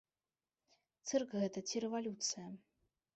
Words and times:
Цырк 1.11 1.35
гэта 1.43 1.63
ці 1.69 1.83
рэвалюцыя? 1.83 2.47